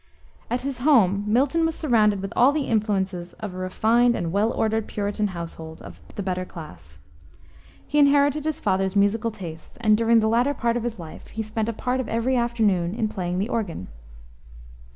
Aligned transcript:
At 0.49 0.63
his 0.63 0.79
home 0.79 1.25
Milton 1.27 1.63
was 1.63 1.75
surrounded 1.75 2.23
with 2.23 2.33
all 2.35 2.51
the 2.51 2.63
influences 2.65 3.33
of 3.33 3.53
a 3.53 3.57
refined 3.57 4.15
and 4.15 4.31
well 4.31 4.51
ordered 4.51 4.87
Puritan 4.87 5.27
household 5.27 5.79
of 5.83 5.99
the 6.15 6.23
better 6.23 6.43
class. 6.43 6.97
He 7.85 7.99
inherited 7.99 8.45
his 8.45 8.59
father's 8.59 8.95
musical 8.95 9.29
tastes, 9.29 9.77
and 9.79 9.95
during 9.95 10.19
the 10.19 10.27
latter 10.27 10.55
part 10.55 10.75
of 10.75 10.81
his 10.81 10.97
life, 10.97 11.27
he 11.27 11.43
spent 11.43 11.69
a 11.69 11.71
part 11.73 11.99
of 11.99 12.09
every 12.09 12.35
afternoon 12.35 12.95
in 12.95 13.09
playing 13.09 13.37
the 13.37 13.49
organ. 13.49 13.89